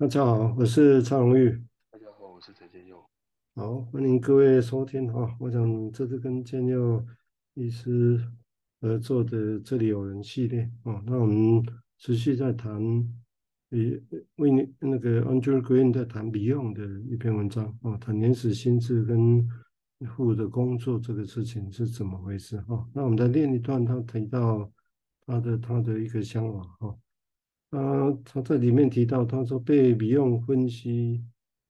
[0.00, 1.50] 大家好，我是蔡荣玉。
[1.90, 3.04] 大家好，我是陈建佑。
[3.54, 5.36] 好，欢迎各位收听哈。
[5.38, 7.04] 我想这次跟建佑
[7.52, 8.18] 医师
[8.80, 11.02] 合作的这里有人系列哦。
[11.04, 11.62] 那我们
[11.98, 12.80] 持续在谈，
[13.68, 14.02] 比，
[14.36, 19.46] 为你那个 Andrew Green 在谈 Beyond 的一篇文章哦，谈原始心智跟
[19.98, 22.88] Who 的工作这个事情是怎么回事哈。
[22.94, 24.72] 那我们再练一段，他提到
[25.26, 26.88] 他的他的一个想法哈。
[26.88, 26.96] 啊，
[27.70, 31.24] 啊他在里面提到，他说被不用分析。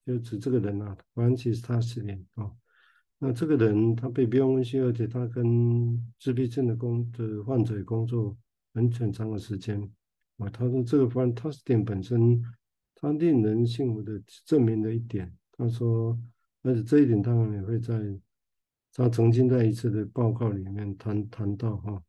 [0.07, 2.51] 就指这个人啊，反正其实他是人啊。
[3.19, 8.37] 那这个人他被 Beyond 分析，而且他跟自闭症的工的患者工作
[8.75, 9.81] 很很长的时间
[10.39, 10.49] 啊。
[10.49, 12.43] 他说这个 fantastic 本身，
[12.97, 15.33] 他令人信服的证明了一点。
[15.53, 16.19] 他说，
[16.63, 17.95] 而且这一点当然也会在
[18.95, 22.03] 他曾经在一次的报告里面谈谈到哈。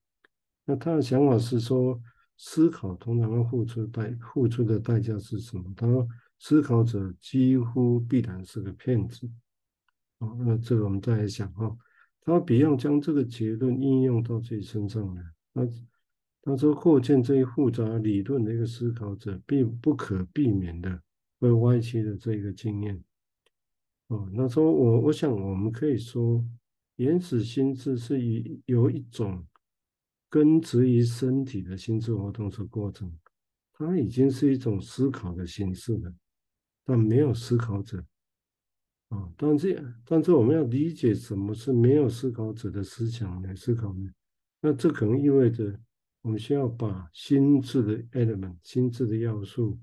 [0.66, 2.02] 那他的想法是说，
[2.44, 5.64] 思考通常要付出代付出的代价是什么？
[5.78, 6.08] 他说。
[6.44, 9.30] 思考者几乎必然是个骗子，
[10.18, 11.78] 哦，那这个我们再来想哈，
[12.22, 15.22] 他比要将这个结论应用到自己身上来，
[15.54, 15.68] 他
[16.42, 21.00] 他说构建这一复杂理论的一个思考者，必不可避免的
[21.40, 23.04] 会歪曲的这个经验，
[24.08, 26.44] 哦，那说我我想我们可以说，
[26.96, 29.46] 原始心智是以有一种
[30.32, 33.14] 根植于身体的心智活动的过程，
[33.74, 36.12] 它已经是一种思考的形式了。
[36.86, 38.04] 但没有思考者
[39.10, 44.10] 啊，但是但是我们要理解什么是没有思考者的思想来思考呢？
[44.62, 45.78] 那这可能意味着
[46.22, 49.78] 我们需要把心智的 element、心智的要素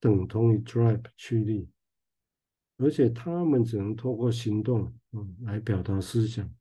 [0.00, 1.70] 等同于 drive 驱力，
[2.78, 6.52] 而且他们只能透过行动嗯来表达思想。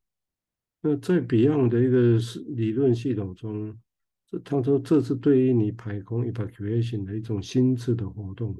[0.81, 2.17] 那在 Beyond 的一个
[2.55, 3.77] 理论系统中，
[4.27, 8.55] 这他说这是对于你排空 evacuation 的一种心智的活动。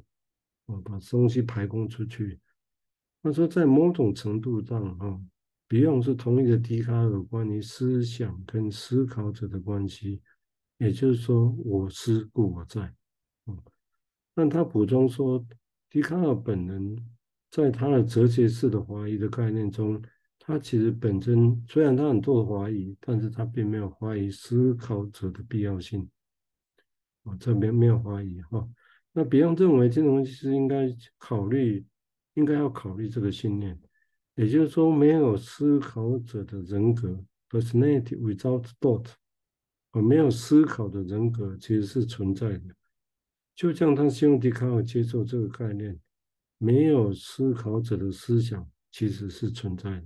[0.66, 2.38] 啊，把东西排空出去。
[3.22, 5.18] 他说，在某种程度上，哈
[5.66, 10.20] ，Beyond 是同一个笛卡尔关于思想跟思考者的关系，
[10.76, 12.94] 也就是说，我思故我在。
[13.46, 13.58] 嗯，
[14.34, 15.42] 但他补充说，
[15.88, 16.98] 笛卡尔本人
[17.50, 20.02] 在他的哲学式的怀疑的概念中，
[20.48, 26.08] 他其实本身虽然他很多怀疑，但是他并没有怀疑思考者的必要性。
[27.24, 28.66] 啊，这边没有怀疑哈。
[29.12, 30.88] 那别人认为这种东西是应该
[31.18, 31.84] 考虑，
[32.32, 33.78] 应该要考虑这个信念，
[34.36, 39.04] 也就是说，没有思考者的人格 （personality without thought），
[39.90, 42.74] 而没有思考的人格其实是存在的。
[43.54, 46.00] 就像他希望笛卡尔接受这个概念，
[46.56, 50.04] 没有思考者的思想其实是存在的。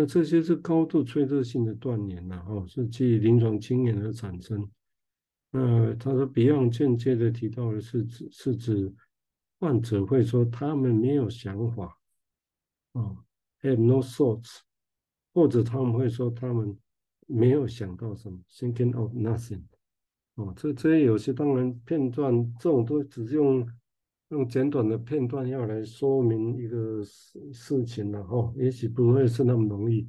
[0.00, 4.66] 那这些是高度脆弱性的断言呐，哦，是基于临床经验而产生。
[5.50, 8.90] 那他说，Beyond 间接的提到的是指是指
[9.58, 11.98] 患者会说他们没有想法，
[12.92, 13.14] 啊
[13.60, 14.60] ，have no thoughts，
[15.34, 16.74] 或者他们会说他们
[17.26, 19.64] 没有想到什么，thinking of nothing，
[20.36, 23.70] 哦，这这些有些当然片段，这种都只是用
[24.30, 30.08] 用简短的片段要来说明一个事事情了哈，也许不会是那么容易。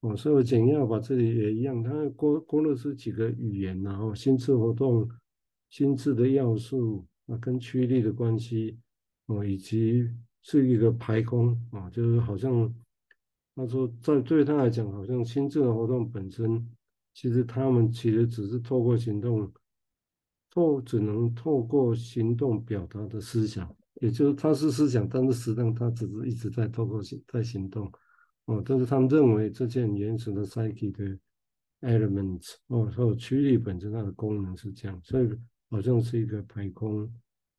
[0.00, 5.08] 哦，所以我简要把这里也一样，它勾勾勒出几个语言，然后心智活动、
[5.68, 8.78] 心智的要素啊，跟驱力的关系，
[9.26, 10.10] 哦，以及
[10.42, 12.74] 是一个排空啊，就是好像
[13.54, 16.66] 他说在对他来讲，好像心智的活动本身，
[17.14, 19.52] 其实他们其实只是透过行动，
[20.50, 27.90] 透只能透过行动表达的思想，也就是他是思想，但是实际上他只是一直在透过行在行动。
[28.46, 31.16] 哦，但是他们认为这件原始的 psyche 的
[31.82, 35.28] elements 哦，还有驱力本身它的功能是这样，所以
[35.70, 37.08] 好像是一个排空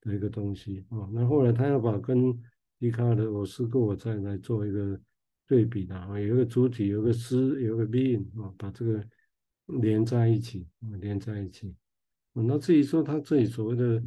[0.02, 1.09] 的一个东西哦。
[1.13, 2.38] 那后来他要把跟
[2.78, 5.00] 笛卡尔的我思故我在来做一个
[5.47, 9.02] 对比的啊，有一个主体，有一个思，有个 being 啊，把这个
[9.68, 10.68] 连在一起，
[11.00, 11.73] 连在一起。
[12.34, 14.02] 那至于说他这里所谓的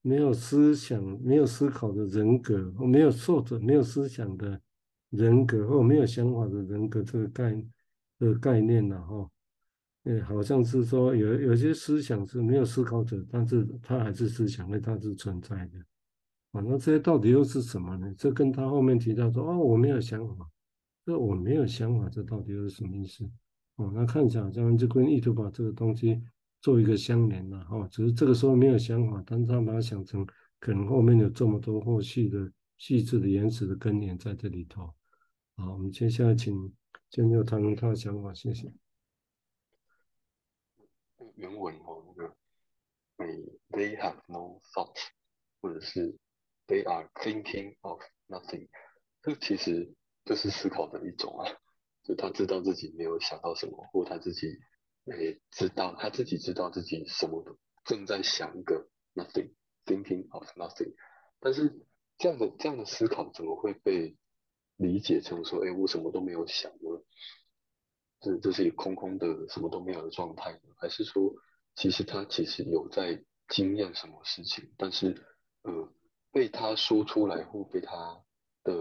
[0.00, 4.60] 没有思想、没有思考的人格，没有受者、没有思想的。
[5.12, 7.62] 人格或没有想法的人格这个概
[8.18, 8.98] 这个概念呢？
[9.02, 9.30] 哈，
[10.04, 15.78] 呃，好像是说有有些思想是没有思考者，但是他还是思想，因为它是存在的。
[16.52, 18.10] 啊，那这些到底又是什么呢？
[18.16, 20.48] 这跟他后面提到说，哦，我没有想法，
[21.04, 23.30] 这我没有想法，这到底又是什么意思？
[23.76, 26.22] 哦，那看起来好像就跟意图把这个东西
[26.62, 30.26] 做一个相连了，哈，只是这个时候没有想法，但是他把它想成
[30.58, 34.94] 可能后面有这么多后续的细致的原始的根源在这里头。
[35.56, 36.72] 好，我们接下来请
[37.10, 38.72] 建佑谈谈他的想法，谢谢。
[41.34, 42.34] 原文哦，那个
[43.16, 44.96] ，they they have no thought，
[45.60, 46.16] 或者是
[46.68, 48.68] they are thinking of nothing，
[49.20, 49.92] 这其实
[50.24, 51.50] 就是思考的一种啊，
[52.04, 54.46] 就他知道自己没有想到什么，或他自己
[55.04, 60.94] 也知道他自己知道自己什么都正在想一个 nothing，thinking of nothing，
[61.40, 61.86] 但是
[62.18, 64.16] 这样的这样的思考怎么会被
[64.76, 67.02] 理解成说，哎，我什么都没有想呢？
[68.20, 70.60] 这这是一个空空的什么都没有的状态呢？
[70.76, 71.34] 还是说，
[71.74, 75.20] 其实他其实有在经验什么事情，但是
[75.62, 75.92] 呃
[76.30, 78.22] 被他说出来或被他
[78.62, 78.72] 的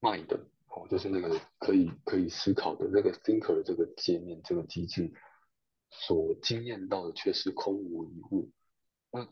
[0.00, 0.28] mind
[0.74, 5.12] 哦，就是那个可以可以思考的那个 thinker 的这个界面这个机制
[5.90, 8.50] 所经验到的却是空无一物。
[9.10, 9.28] 那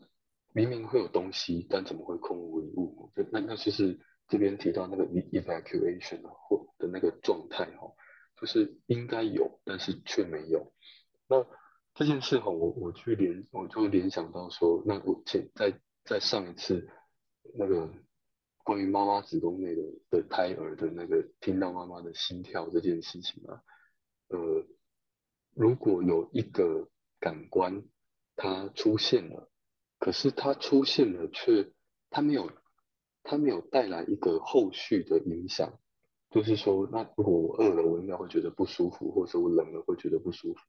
[0.53, 3.11] 明明会有东西，但怎么会空无一物？
[3.15, 7.91] 就那那就是这边提到那个 evacuation 或的那个状态哈。
[8.39, 10.73] 就是应该有，但是却没有。
[11.27, 11.45] 那
[11.93, 16.89] 这件事哈，我我去联，我就联想到说，那我前在在上一次
[17.53, 17.93] 那个
[18.63, 23.61] 关于妈妈子宫内的的胎儿的那个听到妈妈的心跳这件事情啊，
[24.29, 24.65] 呃，
[25.53, 27.83] 如果有一个感官
[28.35, 29.49] 它出现了，
[29.99, 31.71] 可是它出现了却
[32.09, 32.51] 它没有
[33.23, 35.79] 它没有带来一个后续的影响。
[36.29, 40.59] 就是说，那如果我饿了，我应该会觉得不舒服，或者我冷了会觉得不舒服。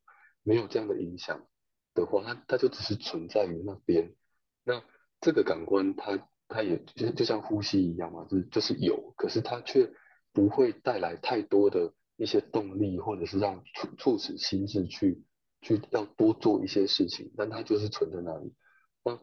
[0.42, 1.46] 没有这样的影响
[1.94, 4.12] 的话，它它就只是存在于那边。
[4.64, 4.82] 那
[5.20, 9.90] 这个感官它，它也就就像呼吸一样嘛，就是就是有，可是它却
[10.32, 15.22] 不会带来太多的一些动力，或者是让促促使心智去
[15.60, 17.32] 去要多做一些事情。
[17.36, 18.54] 但它就是存在那里。
[19.04, 19.18] 那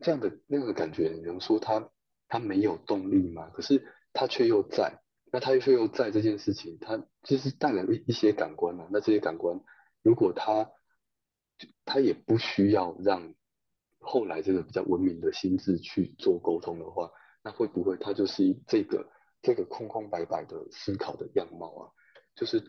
[0.00, 1.90] 这样的那个感觉，你能说它
[2.28, 3.48] 它没有动力吗？
[3.50, 3.82] 可是
[4.12, 5.02] 它却又在。
[5.32, 8.88] 那他却又在这件事情，他其实带来一一些感官啊。
[8.92, 9.60] 那这些感官，
[10.00, 10.70] 如果他
[11.84, 13.34] 他也不需要让
[14.06, 17.10] 后来这个比较文明的心智去做沟通的话，
[17.42, 19.10] 那会不会他就是这个
[19.42, 21.90] 这个空空白白的思考的样貌啊？
[22.34, 22.60] 就是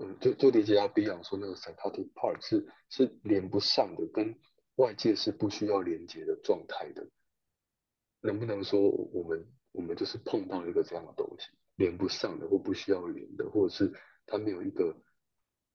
[0.00, 4.38] 嗯，就就理解到 Beyond 说那个 psychotic part 是是连不上的，跟
[4.76, 7.06] 外界是不需要连接的状态的。
[8.22, 11.48] 能不能说我们我们就是碰到一个这样的东西？
[11.76, 13.92] 连不上的，或不需要连的，或者是
[14.26, 14.96] 他没有一个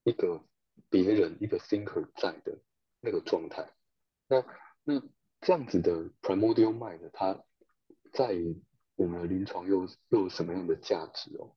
[0.04, 0.44] 一个
[0.90, 2.60] 别人一个 thinker 在的
[3.02, 3.70] 那个状态。
[4.28, 4.44] 那
[4.88, 5.04] 那
[5.42, 7.44] 这样子的 primordial mind，它
[8.14, 8.34] 在
[8.96, 11.54] 我们的临床又又有什么样的价值哦？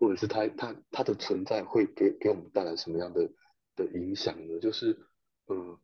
[0.00, 3.30] 或者是它它它的存在会给给我们带来什么样的
[3.76, 4.58] 的影响呢？
[4.58, 4.98] 就是
[5.46, 5.78] 呃，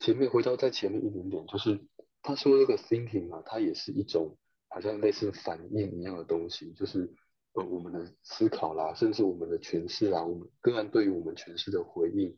[0.00, 1.86] 前面回到在前面一点点，就是
[2.22, 4.36] 他说这个 thinking 啊，它也是一种
[4.68, 7.14] 好像类似反应一样的东西，就是。
[7.58, 12.36] 呃，我们的思考啦，甚至我们的诠释啦，我们个案对于我们诠释的回应，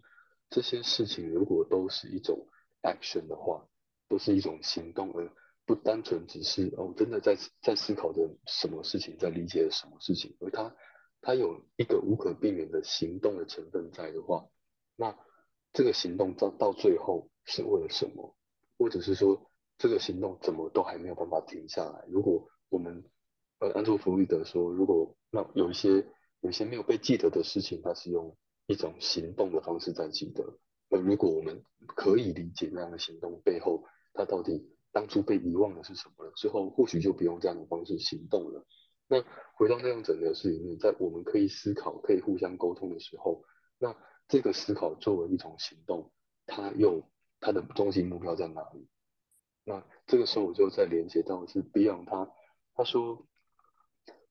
[0.49, 2.47] 这些事情如果都是一种
[2.83, 3.67] action 的话，
[4.09, 5.31] 都是一种行动，而
[5.67, 10.75] 不单纯只是哦，真的在在思考着什么事情，在理解什么事情，而它
[11.21, 14.47] 它有一个无可避免的行动的成分在的话，
[14.97, 15.17] 那
[15.73, 18.35] 这个行动到到最后是为了什么？
[18.79, 22.05] 或者是说这个行动怎么都还没有办法停下来？
[22.09, 23.05] 如果我们
[23.59, 26.07] 呃，安托弗洛德说，如果那有一些
[26.41, 30.59] 有一些没有被记得的事情，它是用一种行动的方式在记得。
[30.89, 33.85] 那如果我们可以理解那样的行动背后，
[34.19, 38.67] 他到底当初被遗忘的是什么了，之后或许就不用这样的方式行动了。
[39.07, 43.45] 那回到那样整个事里面，在我们可以思考、可以互相沟通的时候，
[43.79, 46.11] 那这个思考作为一种行动，
[46.45, 47.09] 它又
[47.41, 48.89] 它的中心目标在哪里？
[49.65, 52.31] 那这个时候我就在连接到的是 Beyond 他
[52.75, 53.25] 他说。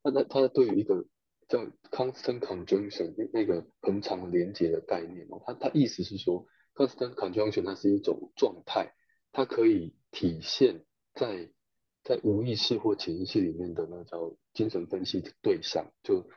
[0.04, 1.06] 那那他对于一个
[1.50, 1.60] 叫
[1.92, 6.46] constant conjunction 那那个恒常连接的概念哦，他他意思是说
[6.76, 8.94] constant conjunction 它是一种状态，
[9.38, 11.52] 它可以体现在
[12.04, 16.28] 在无意识或潜意识里面的那叫精神分析的对象，就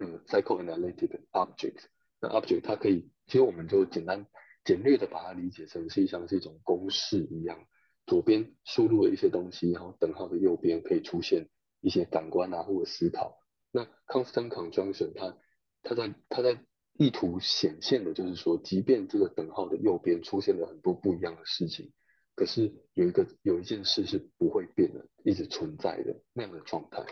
[0.00, 1.84] 嗯 psychoanalytic object。
[2.20, 4.26] 那 object 它可以，其实我们就简单
[4.64, 7.68] 简略的把它理解成，实际上是一种公式一样，
[8.04, 11.48] 左边输入了一些东西，然后等号的右边可以出现。
[11.82, 13.38] 一些感官啊，或者思考，
[13.70, 15.38] 那 constant conjunction 它
[15.82, 16.62] 它在它在
[16.94, 21.92] 意图显现的就是说，即便这个等号的右边出现了很多不一样的事情，
[22.40, 27.04] 可是有一个有一件事是不会变的，一直存在的那样的状态。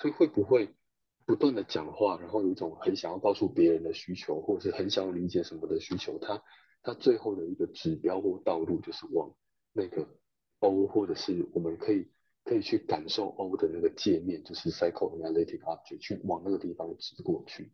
[0.00, 0.74] 所以会不会
[1.24, 6.42] 不断的讲话，然后有一种很想要告诉别人的需求，或者是很想要理解什么的需求，它
[6.82, 9.32] 它最后的一个指标或道路就是往
[9.72, 10.08] 那个
[10.58, 12.10] O，或者是我们可以。
[12.44, 17.72] 可以去感受 O 的那个界面，就是 psychoanalytic object，去往那个地方指过去。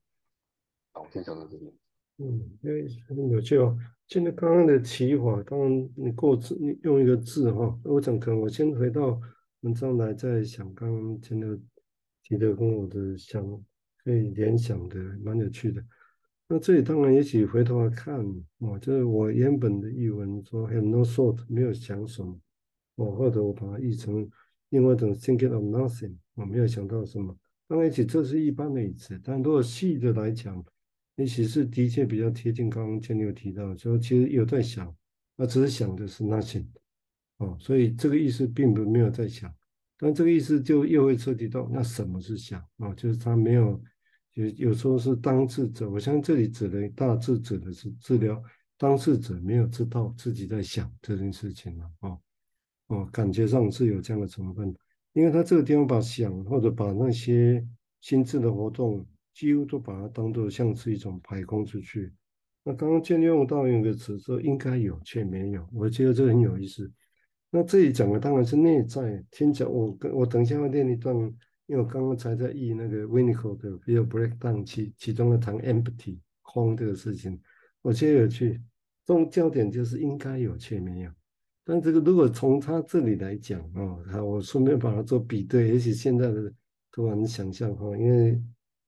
[0.93, 1.73] 好，我先讲到这边。
[2.19, 2.27] 嗯，
[2.63, 3.77] 因为很有趣哦。
[4.09, 9.21] 现在刚刚的提法，当然你过字，你用一个字哈，我讲可能我先回到
[9.61, 11.59] 文章来再想，刚刚真的
[12.23, 13.45] 提的跟我的想
[14.03, 15.85] 可以联想的蛮有趣的。
[16.49, 18.19] 那这里当然也许回头来看，
[18.59, 22.41] 哦，就是我原本的译文说 have no thought 没有想什么，
[22.97, 24.29] 哦，或者我把它译成
[24.71, 27.37] 另外一种 thinking of nothing，我没有想到什么。
[27.69, 30.65] 当然也许这是一般的意思，但如果细的来讲，
[31.19, 34.95] 也许是的确比较贴近刚刚建有提到，说其实有在想，
[35.35, 36.65] 那只是想的是 nothing。
[37.39, 39.53] 哦，所以这个意思并不没有在想，
[39.99, 42.95] 但这个意思就又会涉及到那什么是想啊？
[42.95, 43.83] 就是他没有，
[44.35, 48.41] 有有时候是当事者，我相信这里指的大致指的是治疗
[48.77, 52.21] 当事者没有知道自己在想这件事情了哦
[52.87, 54.73] 哦，感觉上是有这样的成分，
[55.15, 57.67] 因为他这个地方把想或者把那些
[58.01, 59.05] 心智的活动
[59.39, 62.13] 几乎都把它当做像是一种排空出去。
[62.65, 66.91] 那刚刚建立用到用一个词说应该有却没有，我觉得这个很有意思。
[67.49, 71.17] 那这里讲的当然是内在，听讲我跟我等一下会念一段，
[71.67, 77.41] 因为我刚刚才在译那个 Winnicott 的 Fear Breakdown 其其中的谈 empty 空这个事情，
[77.81, 78.61] 我觉得有趣。
[79.07, 81.11] 重焦点就是应该有却没有，
[81.65, 86.53] 但这个如果从他这里来讲哦，好，我顺便把它做比对，也许现在的
[86.91, 88.39] 突然想象哈，因为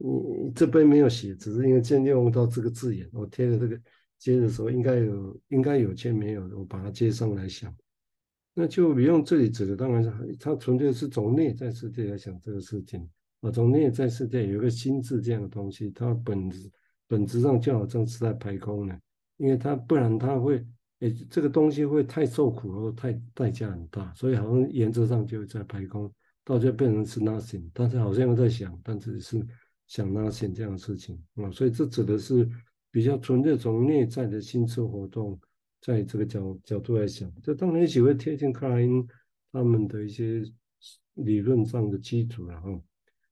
[0.03, 3.79] 你这边没有写，只是因为今天用到这个字眼，我贴的这个
[4.19, 7.75] 接的时候应该有应该有却没有，我把它接上来想。
[8.55, 13.07] 那就不用这里指的，当然是它纯粹是从内在世界来想这个事情
[13.43, 13.51] 啊。
[13.51, 16.71] 从内在世界有一个心智这样的东西，它本质
[17.07, 18.99] 本质上就好像是在排空了，
[19.37, 20.67] 因为它不然它会
[21.01, 26.13] 诶，这个东西会太受苦然后太代价很大，所以好像原则上就在排空，
[26.45, 29.47] 到最后变成是 nothing，但是好像又在想，但只是
[29.91, 31.51] 想拉线这样的事情啊。
[31.51, 32.49] 所以这指的是
[32.91, 35.39] 比较纯粹从内在的心智活动。
[35.83, 39.03] 在这个角角度来想，这当然也许会贴近克莱因
[39.51, 40.43] 他们的一些
[41.15, 42.69] 理论上的基础了哈。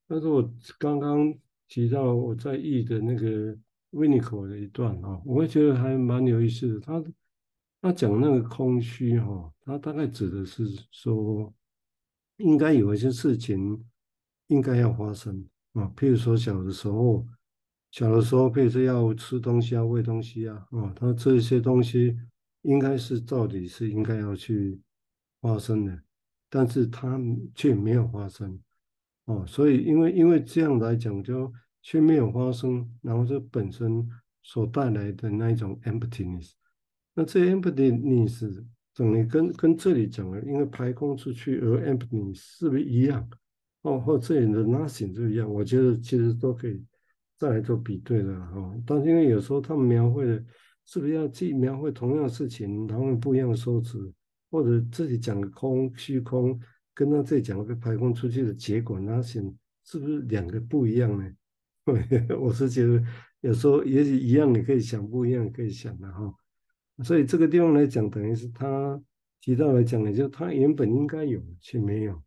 [0.07, 1.31] 但是我刚刚
[1.69, 3.55] 提到我在译的那个
[3.91, 6.81] Winnicott 的一段哈，我会觉得还蛮有意思的。
[6.81, 7.05] 他
[7.83, 11.53] 他讲那个空虚哈，他大概指的是说，
[12.39, 13.85] 应该有一些事情
[14.47, 15.47] 应该要发生
[15.79, 17.27] 啊，譬如说小的时候，
[17.91, 22.19] 小的时候譬如说要吃东西啊，喂东西啊，啊，他这些东西。
[22.63, 24.79] 应该是照理是应该要去
[25.41, 26.03] 发生的，
[26.51, 27.19] 但是它
[27.55, 28.61] 却没有发生
[29.27, 31.51] 哦，所以因为因为这样来讲，就
[31.83, 34.07] 却没有发生，然后这本身
[34.43, 36.51] 所带来的那一种 emptiness，
[37.15, 43.27] 那这 emptiness 等于跟跟这里讲的，因为排空出去而 emptiness 是不是一样？
[43.83, 45.53] 哦，或这里的 nothing 就一样？
[45.53, 46.85] 我觉得其实都可以
[47.37, 50.45] 再来做比对的哈，但是因为有时候他们描绘的。
[50.91, 54.11] 是不是要既描绘同样的事情，然后不一样的说辞，
[54.51, 56.59] 或者自己讲的空虚空，
[56.95, 59.39] 跟他这里讲的排空出去的结果，那些
[59.85, 61.31] 是不是两个不一样呢？
[62.41, 63.05] 我是觉得
[63.43, 66.35] 有时候也许一样，你可以想不一样，可以想的哈。
[67.05, 68.99] 所以这个地方来讲，等于是他
[69.43, 72.19] 提到来讲，也就他原本应该有却没有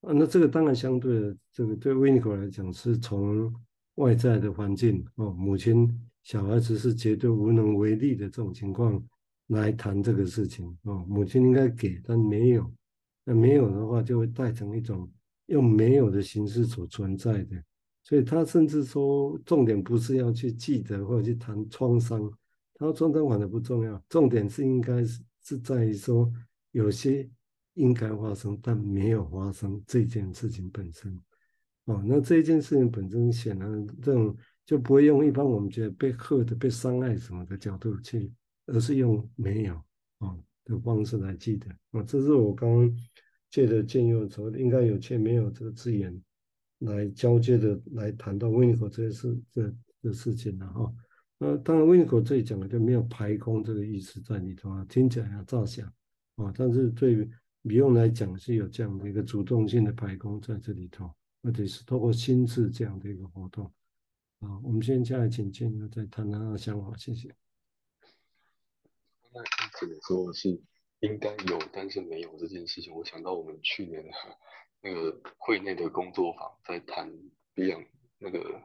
[0.00, 0.12] 啊。
[0.12, 3.52] 那这个当然相对的，这个对维尼口来讲，是从
[3.96, 5.88] 外在的环境哦，母亲。
[6.22, 9.02] 小孩子是绝对无能为力的这种情况
[9.46, 12.70] 来谈这个事情哦，母亲应该给，但没有，
[13.24, 15.10] 那没有的话就会带成一种
[15.46, 17.56] 用没有的形式所存在的，
[18.02, 22.30] 所以他甚至说重点不是要去记得或者去谈创伤，
[22.74, 26.30] 他说创伤反而不重要，重点是应该是是在于说
[26.72, 27.28] 有些
[27.74, 31.18] 应该发生但没有发生这件事情本身
[31.84, 34.36] 哦，那这件事情本身显然这种。
[34.66, 38.32] 就不会用一般我们觉得被吓的、被伤害什么的角度去，
[38.66, 39.74] 而是用没有
[40.18, 42.00] 啊的方式来记得啊。
[42.04, 42.96] 这是我刚刚
[43.50, 46.16] 借的借用的时候，应该有却没有这个字眼
[46.78, 50.94] 来交接的来谈到温尼口这些事这的事情了哈。
[51.36, 55.84] 那当然温尼口这里讲的就没有排空这个意思在里头啊，听起来要照想
[56.36, 57.28] 啊，但是对
[57.62, 63.64] 比用来讲是有这样的一个主动性的排空在这里头，或者是透过心智这样的一个活动。
[64.40, 67.28] 啊，我们现在请建佑再谈谈他的想法，谢谢。
[69.32, 69.42] 那
[69.78, 70.48] 只能说是
[71.00, 72.92] 应该有，但是没有这件事情。
[72.94, 74.10] 我想到我们去年的
[74.80, 77.12] 那个会内的工作坊，在谈
[77.54, 77.86] Beyond
[78.18, 78.62] 那个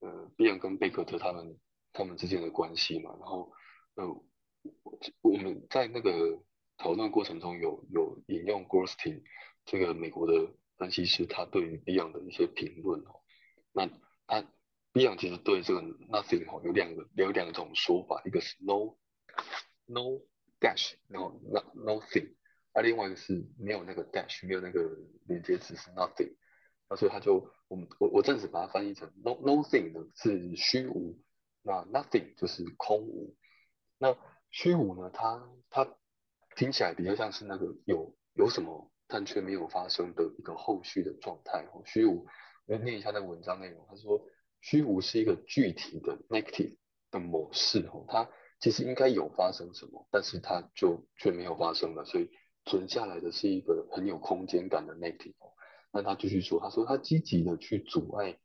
[0.00, 1.56] 呃 Beyond 跟贝克特他们
[1.92, 3.16] 他们之间的关系嘛。
[3.20, 3.52] 然后
[3.94, 4.04] 呃
[5.20, 6.42] 我们在那个
[6.82, 9.22] 讨论过程中有有引用 Goldstein
[9.64, 13.22] 这个美国的分析师，他对于 Beyond 的一些评论哦，
[13.72, 13.88] 那
[14.26, 14.44] 他。
[14.94, 18.94] Beyond 其实对这个 nothing 哦有两个有两种说法，一个是 no
[19.86, 20.20] no
[20.60, 22.34] dash，然后 no nothing，
[22.72, 26.36] 啊，另外一个是没有那个 dash，没有那个连接词是 nothing，
[26.90, 31.18] 那所以他就我们我我暂时把它翻译成 no nothing 呢是虚无，
[31.62, 33.34] 那 nothing 就是空无，
[33.96, 34.14] 那
[34.50, 35.96] 虚无呢，它它
[36.56, 42.26] 听起来比较像是那个有有什么但却没有发生的一个后续的状态哦，虚无，
[42.66, 44.22] 我念一下那个文章内容，他说
[44.60, 46.76] 虚无是一个具体的 negative
[47.10, 48.28] 的模式哦，它
[48.60, 52.30] 其实应该有发生什么，但是它就却没有发生了，所以。
[52.64, 55.34] 存下来的是一个很有空间感的 negative，
[55.90, 58.38] 那他继续说，他说他积极的去阻碍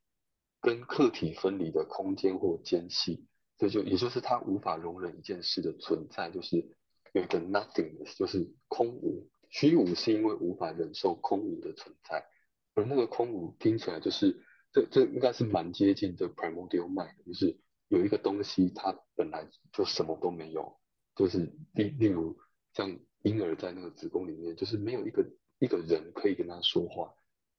[0.59, 3.27] 跟客体分离的空间或间隙，
[3.59, 6.67] 这就也就是他无法容忍一件事的存在，就是
[7.13, 12.25] 有一个 nothingness，就是空无，虚无是因为无法忍受空无的存在，
[12.73, 20.79] 而那个空无听起来就是这这应该是蛮接近这 primordial mind，就是有一个东西它本来就什么都没有，
[21.15, 22.37] 就是例例如
[22.73, 22.99] 像。
[23.23, 25.27] 婴儿在那个子宫里面，就是没有一个
[25.59, 27.13] 一个人可以跟他说话，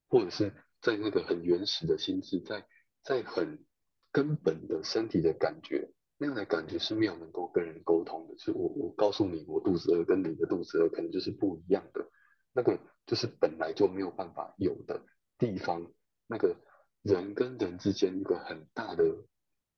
[0.08, 2.64] 或者是在那个很原始的心智，在
[3.02, 3.66] 在很
[4.12, 8.07] 根本的身体的感觉，那样的感觉是没有能够跟人沟通。
[8.52, 12.08] 我我告诉你，我肚子饿跟你的肚子饿可能就是不一样的，
[12.52, 15.02] 那个就是本来就没有办法有的
[15.38, 15.90] 地方，
[16.26, 16.56] 那个
[17.02, 19.24] 人跟人之间一个很大的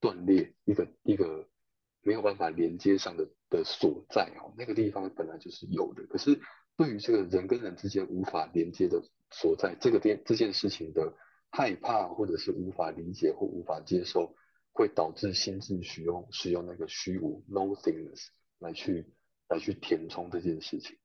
[0.00, 1.46] 断裂，一个一个。
[2.02, 6.06] 没有办法连接上的的所在哦，那个地方本来就是有的。
[6.06, 6.40] 可是
[6.74, 11.12] 对于这个人跟人之间无法连接的所在，这个电这件事情的
[11.50, 14.34] 害怕或者是无法理解或无法接受，
[14.72, 18.28] 会导致心智使用使用那个虚无 nothingness
[18.60, 19.06] 来去
[19.48, 20.96] 来去填充这件事情。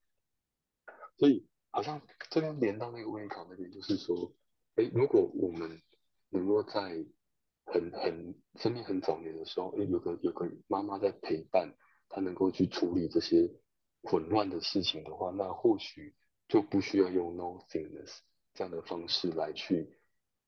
[1.17, 4.33] 所以好像这边连到那个温考那边，就是说，
[4.75, 5.81] 哎，如果我们
[6.29, 7.05] 能够在
[7.65, 11.73] 很很生命很早年的时候，诶，有个有个妈妈在陪伴，
[12.09, 13.49] 她能够去处理这些
[14.03, 16.13] 混乱的事情的话，那或许
[16.47, 18.19] 就不需要用 nothingness
[18.53, 19.97] 这样的方式来去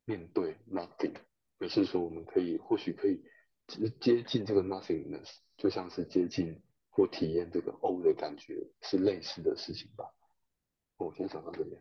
[0.05, 1.15] 面对 nothing，
[1.59, 3.23] 而是说我们可以或许可以
[3.67, 6.61] 接接近这个 nothingness，就像是接近
[6.97, 10.03] 或体验这个 O 的感觉，是类似的事情吧。
[10.97, 11.79] 我先讲到这边。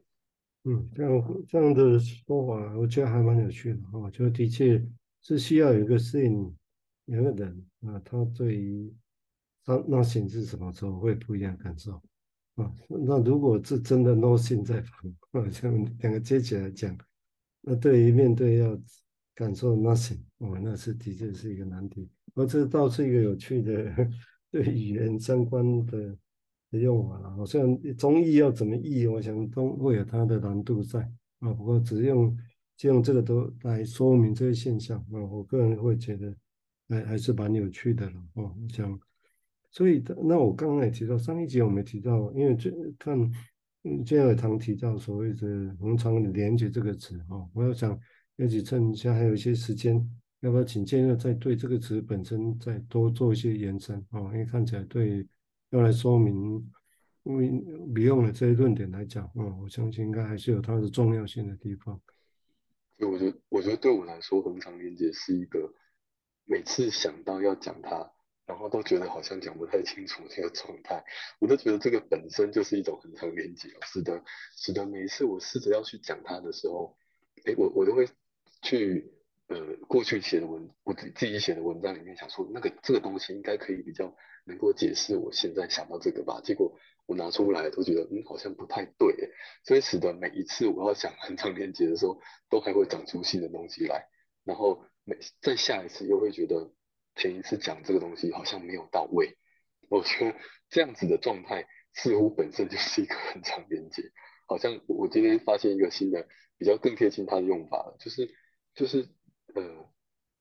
[0.64, 4.86] 嗯，这样这样的说法，我觉得还蛮有趣的哦，就的确。
[5.22, 6.56] 是需要有一个适应，
[7.06, 8.94] 有个人啊，他对于
[9.64, 12.00] 他 nothing 是什么时候会不一样感受
[12.54, 12.72] 啊？
[12.88, 16.96] 那如果是真的 nothing 在旁啊，像两个接起来讲，
[17.60, 18.80] 那对于面对要
[19.34, 22.08] 感受 nothing，哦，那是的确是一个难题。
[22.36, 23.92] 而这倒是一个有趣的
[24.64, 26.16] 对语言相关的
[26.70, 27.30] 的用法了。
[27.30, 31.00] 好像中译要怎么译，我想都会有它的难度在
[31.40, 31.52] 啊。
[31.52, 32.36] 不过只用。
[32.78, 36.36] 就用这个都来说明这些现象啊，我个人会觉得
[36.90, 38.54] 还还是蛮有趣的了哦。
[38.68, 39.00] 讲，
[39.70, 43.18] 所以那我刚刚也提到上一集我们提到，因为这看
[43.84, 47.98] 嗯，建友堂提到所谓的恒常连接这个词哦，我要想
[48.36, 50.06] 也许趁一下还有一些时间，
[50.40, 54.30] 要不要请建友再对这个词本身再多做一些延伸哦？
[54.32, 55.26] 因为看起来对
[55.70, 56.70] 要来说明，
[57.24, 57.48] 因为
[57.94, 62.00] 利用了这些论点来讲嗯，我相信应该还是有它的重要性的地方。
[62.98, 65.72] 所以我觉得，我觉得对我来说，恒常连接是一个
[66.44, 68.12] 每次想到要讲它，
[68.46, 71.02] 然后都觉得好像讲不太清楚这个状态，
[71.40, 74.22] 我都觉得这个本身就是一种恒常连接，使得
[74.56, 76.96] 使得每一次我试着要去讲它的时候，
[77.44, 78.06] 哎，我我都会
[78.62, 79.12] 去
[79.48, 86.78] 呃过去写的文，我自自己写的文章里面想说，那个这个东西应该可以比较能够解释我现在想到这个吧，结果。
[87.08, 89.30] 我拿出来都觉得，嗯，好像不太对，
[89.62, 94.08] 所以使得每一次我要讲很长连接的时候，都还会长出新的东西来，
[94.42, 96.72] 然后每再下一次又会觉得
[97.14, 99.38] 前一次讲这个东西好像没有到位。
[99.88, 100.36] 我觉得
[100.68, 104.02] 这样子的状态似乎本身就是一个很长连接，
[104.48, 106.26] 好像我今天发现一个新的
[106.58, 108.34] 比较更贴近它的用法了，就是
[108.74, 109.08] 就是
[109.56, 109.90] 呃，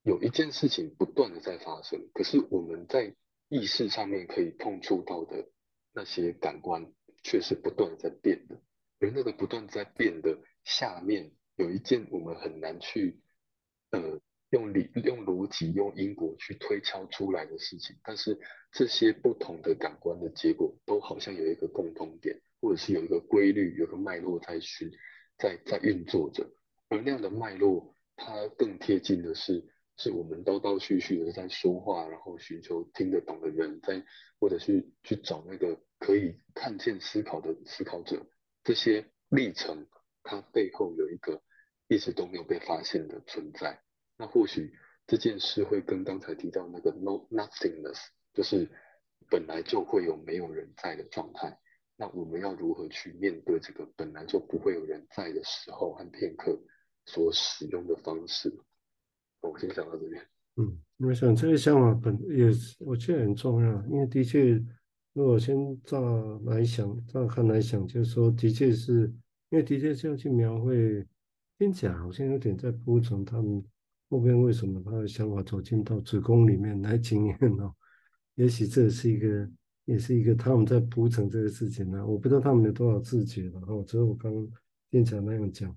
[0.03, 3.15] 有一件事情不断的在发生，可是我们在
[3.49, 5.49] 意识上面可以碰触到的。
[5.97, 6.91] 那些感官
[7.23, 8.61] 却是不断在变的，
[8.99, 13.21] 而那个不断在变的下面有一件我们很难去
[13.91, 18.37] 呃用理用逻辑用因果去推敲出来的事情，但是
[18.73, 24.91] 这些不同的感官的结果都好像有一个共通点，或者是有一个规律，有个脉络在循
[25.37, 26.45] 在在运作着，
[26.89, 29.71] 而那样的脉络它更贴近的是。
[29.97, 34.05] 是我们叨叨絮絮的在说话，然后寻求听得懂的人在，在
[34.41, 38.27] 或者是去找那个可以看见思考的思考者，
[38.61, 39.87] 这些历程，
[40.21, 41.41] 它背后有一个
[41.87, 43.81] 一直都没有被发现的存在。
[44.17, 44.73] 那或许
[45.07, 48.69] 这件事会跟刚才提到那个 no nothingness，就是
[49.29, 51.57] 本来就会有没有人在的状态，
[51.95, 56.59] 那我们要如何去面对这个本来就不会有人在的时候和片刻
[57.05, 58.53] 所使用的方式？
[59.41, 60.21] 我先讲到这边。
[60.57, 64.53] 嗯，我想这个想法本也是我觉得很重要，因为的确，
[65.13, 69.13] 如果先照来想，照看来想，就是说，的确是
[69.49, 71.05] 因为的确是要去描绘，
[71.59, 73.63] 听起来好像有点在铺陈他们
[74.09, 77.75] 后边为什么他的想法走进到子宫里面来经验哦，
[78.35, 79.49] 也许这是一个，
[79.83, 84.47] 也是一个他们在铺陈这个事情呢、我不知道他们有多少自觉了哦，只有我刚刚
[84.89, 85.75] 听起来那样讲，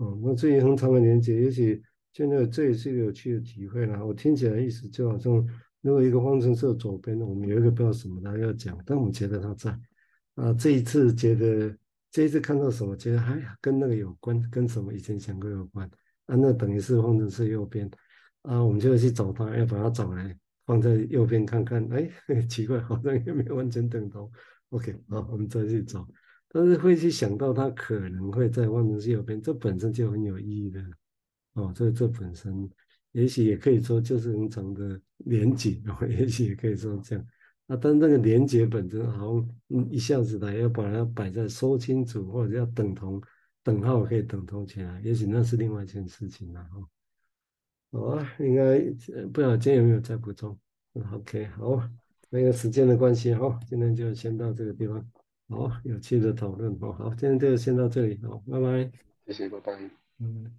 [0.00, 1.82] 哦，那这一横长的连接，也许。
[2.12, 4.04] 现在这也是一个有趣的体会啦。
[4.04, 5.32] 我听起来意思就好像，
[5.80, 9.70] 如果一个方程式左边，我们有一个不知道什么他要讲，但我们觉得他在
[10.34, 10.52] 啊。
[10.54, 11.72] 这一次觉得，
[12.10, 15.88] 这一次看到什么，觉得哎呀，跟那个有关，跟什么以前想过有关
[16.26, 16.34] 啊。
[16.34, 17.88] 那等于是方程式右边
[18.42, 20.36] 啊，我们就要去找他，要把它找来
[20.66, 21.86] 放在右边看看。
[21.92, 22.10] 哎，
[22.50, 24.28] 奇怪，好像也没有完全等同。
[24.70, 26.04] OK，好，我们再去找，
[26.52, 30.84] 但是会去想到它可能会在方程式右边，这本身就很有意义的。
[31.52, 32.68] 哦，这这本身
[33.12, 37.24] 也许也可以说就是很长的连结，哦，也许也可以说这样。
[37.68, 39.34] 啊，但那个连结本身好
[39.70, 43.22] 像一下子来要把它摆在说清楚，或者要等同
[43.62, 46.88] 等号可以等同起来，也许那是另外一件事情了哈。
[47.92, 48.80] 好啊，应该
[49.32, 50.58] 不知道今天有没有再补充
[51.12, 51.80] ？OK，好，
[52.28, 55.04] 那个时间的关系哈，今天就先到这个地方。
[55.50, 56.92] 好，有趣的讨论哦。
[56.92, 58.90] 好，今天就先到这里，好，拜拜。
[59.26, 59.90] 谢谢，拜拜。
[60.18, 60.50] 嗯。